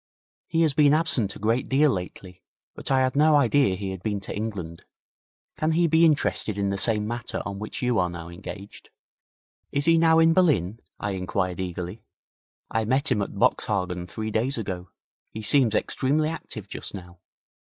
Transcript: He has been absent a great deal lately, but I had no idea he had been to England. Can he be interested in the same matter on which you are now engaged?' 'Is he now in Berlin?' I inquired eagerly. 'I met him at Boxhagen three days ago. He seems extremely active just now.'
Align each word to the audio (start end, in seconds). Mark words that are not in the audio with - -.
He 0.47 0.63
has 0.63 0.73
been 0.73 0.95
absent 0.95 1.35
a 1.35 1.37
great 1.37 1.69
deal 1.69 1.91
lately, 1.91 2.41
but 2.73 2.89
I 2.89 3.01
had 3.01 3.15
no 3.15 3.35
idea 3.35 3.75
he 3.75 3.91
had 3.91 4.01
been 4.01 4.19
to 4.21 4.35
England. 4.35 4.83
Can 5.57 5.73
he 5.73 5.85
be 5.85 6.05
interested 6.05 6.57
in 6.57 6.71
the 6.71 6.77
same 6.79 7.05
matter 7.05 7.39
on 7.45 7.59
which 7.59 7.83
you 7.83 7.99
are 7.99 8.09
now 8.09 8.27
engaged?' 8.27 8.89
'Is 9.71 9.85
he 9.85 9.99
now 9.99 10.17
in 10.17 10.33
Berlin?' 10.33 10.79
I 10.99 11.11
inquired 11.11 11.59
eagerly. 11.59 12.01
'I 12.71 12.85
met 12.85 13.11
him 13.11 13.21
at 13.21 13.37
Boxhagen 13.37 14.07
three 14.09 14.31
days 14.31 14.57
ago. 14.57 14.89
He 15.29 15.43
seems 15.43 15.75
extremely 15.75 16.29
active 16.29 16.67
just 16.67 16.95
now.' 16.95 17.19